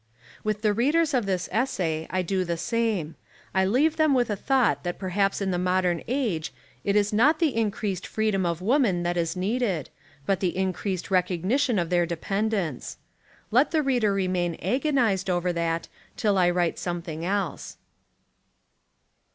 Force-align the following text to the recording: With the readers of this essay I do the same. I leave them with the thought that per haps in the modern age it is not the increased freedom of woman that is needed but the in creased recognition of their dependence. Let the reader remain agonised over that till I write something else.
With 0.43 0.63
the 0.63 0.73
readers 0.73 1.13
of 1.13 1.27
this 1.27 1.47
essay 1.51 2.07
I 2.09 2.23
do 2.23 2.43
the 2.43 2.57
same. 2.57 3.13
I 3.53 3.65
leave 3.65 3.97
them 3.97 4.15
with 4.15 4.29
the 4.29 4.35
thought 4.35 4.83
that 4.83 4.97
per 4.97 5.09
haps 5.09 5.41
in 5.41 5.51
the 5.51 5.59
modern 5.59 6.01
age 6.07 6.51
it 6.83 6.95
is 6.95 7.13
not 7.13 7.37
the 7.37 7.55
increased 7.55 8.07
freedom 8.07 8.43
of 8.43 8.63
woman 8.63 9.03
that 9.03 9.15
is 9.15 9.35
needed 9.35 9.91
but 10.25 10.39
the 10.39 10.57
in 10.57 10.73
creased 10.73 11.11
recognition 11.11 11.77
of 11.77 11.91
their 11.91 12.07
dependence. 12.07 12.97
Let 13.51 13.69
the 13.69 13.83
reader 13.83 14.11
remain 14.11 14.55
agonised 14.59 15.29
over 15.29 15.53
that 15.53 15.87
till 16.17 16.35
I 16.35 16.49
write 16.49 16.79
something 16.79 17.23
else. 17.23 17.77